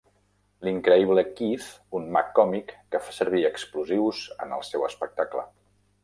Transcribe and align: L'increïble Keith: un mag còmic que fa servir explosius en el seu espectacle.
L'increïble 0.67 1.23
Keith: 1.39 1.67
un 1.99 2.07
mag 2.15 2.31
còmic 2.39 2.73
que 2.95 3.01
fa 3.09 3.13
servir 3.17 3.41
explosius 3.51 4.23
en 4.47 4.55
el 4.57 4.65
seu 4.71 4.87
espectacle. 4.89 5.45